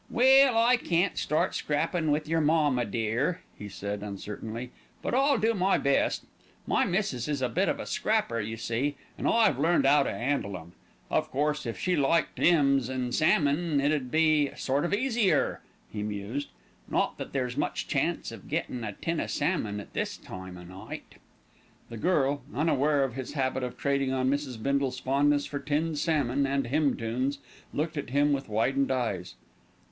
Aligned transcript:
"Well, 0.09 0.57
I 0.57 0.77
can't 0.77 1.15
start 1.15 1.53
scrappin' 1.53 2.09
with 2.09 2.27
your 2.27 2.41
ma, 2.41 2.71
my 2.71 2.85
dear," 2.85 3.41
he 3.55 3.69
said 3.69 4.01
uncertainly; 4.01 4.71
"but 5.03 5.13
I'll 5.13 5.37
do 5.37 5.53
my 5.53 5.77
best. 5.77 6.25
My 6.65 6.85
missis 6.85 7.27
is 7.27 7.39
a 7.39 7.49
bit 7.49 7.69
of 7.69 7.79
a 7.79 7.85
scrapper, 7.85 8.39
you 8.39 8.57
see, 8.57 8.95
an' 9.15 9.27
I've 9.27 9.59
learned 9.59 9.85
'ow 9.85 10.01
to 10.01 10.09
'andle 10.09 10.57
'em. 10.59 10.71
Of 11.11 11.29
course, 11.29 11.67
if 11.67 11.77
she 11.77 11.95
liked 11.95 12.39
'ymns 12.39 12.89
an' 12.89 13.11
salmon, 13.11 13.79
it'd 13.79 14.09
be 14.09 14.49
sort 14.55 14.85
of 14.85 14.93
easier," 14.95 15.61
he 15.93 16.01
mused, 16.01 16.47
"not 16.87 17.19
that 17.19 17.31
there's 17.31 17.55
much 17.55 17.87
chance 17.87 18.31
of 18.31 18.49
gettin' 18.49 18.83
a 18.83 18.93
tin' 18.93 19.21
o' 19.21 19.27
salmon 19.27 19.79
at 19.79 19.93
this 19.93 20.17
time 20.17 20.57
o' 20.57 20.63
night." 20.63 21.13
The 21.89 21.97
girl, 21.97 22.41
unaware 22.55 23.03
of 23.03 23.13
his 23.13 23.33
habit 23.33 23.61
of 23.61 23.77
trading 23.77 24.11
on 24.11 24.31
Mrs. 24.31 24.63
Bindle's 24.63 24.99
fondness 24.99 25.45
for 25.45 25.59
tinned 25.59 25.99
salmon 25.99 26.47
and 26.47 26.65
hymn 26.65 26.97
tunes, 26.97 27.37
looked 27.71 27.97
at 27.97 28.09
him 28.09 28.33
with 28.33 28.49
widened 28.49 28.89
eyes. 28.89 29.35